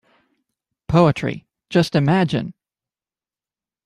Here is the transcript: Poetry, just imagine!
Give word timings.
Poetry, 0.87 1.45
just 1.69 1.95
imagine! 1.95 2.55